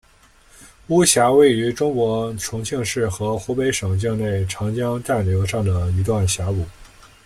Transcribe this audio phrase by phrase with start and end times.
[0.87, 6.65] 巫峡位于中国重庆市和湖北省境内长江干流上的一段峡谷。